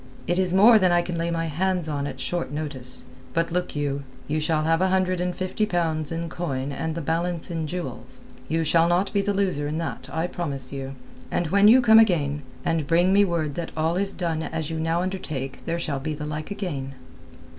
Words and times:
"It 0.25 0.39
is 0.39 0.51
more 0.51 0.79
than 0.79 0.91
I 0.91 1.03
can 1.03 1.15
lay 1.15 1.29
my 1.29 1.45
hands 1.45 1.87
on 1.87 2.07
at 2.07 2.19
short 2.19 2.49
notice. 2.49 3.03
But, 3.35 3.51
look 3.51 3.75
you, 3.75 4.01
you 4.27 4.39
shall 4.39 4.63
have 4.63 4.81
a 4.81 4.87
hundred 4.87 5.21
and 5.21 5.35
fifty 5.35 5.67
pounds 5.67 6.11
in 6.11 6.27
coin 6.27 6.71
and 6.71 6.95
the 6.95 7.01
balance 7.01 7.51
in 7.51 7.67
jewels. 7.67 8.19
You 8.49 8.63
shall 8.63 8.87
not 8.87 9.13
be 9.13 9.21
the 9.21 9.31
loser 9.31 9.67
in 9.67 9.77
that, 9.77 10.09
I 10.11 10.25
promise 10.25 10.73
you. 10.73 10.95
And 11.29 11.51
when 11.51 11.67
you 11.67 11.81
come 11.81 11.99
again, 11.99 12.41
and 12.65 12.87
bring 12.87 13.13
me 13.13 13.23
word 13.23 13.53
that 13.53 13.71
all 13.77 13.95
is 13.95 14.11
done 14.11 14.41
as 14.41 14.71
you 14.71 14.79
now 14.79 15.03
undertake 15.03 15.63
there 15.67 15.77
shall 15.77 15.99
be 15.99 16.15
the 16.15 16.25
like 16.25 16.49
again." 16.49 16.95